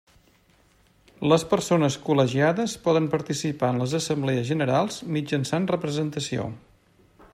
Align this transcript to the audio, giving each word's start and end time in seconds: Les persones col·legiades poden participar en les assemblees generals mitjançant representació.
Les 1.31 1.43
persones 1.51 1.97
col·legiades 2.07 2.73
poden 2.87 3.09
participar 3.11 3.69
en 3.75 3.83
les 3.83 3.93
assemblees 4.01 4.49
generals 4.49 4.99
mitjançant 5.19 5.69
representació. 5.75 6.49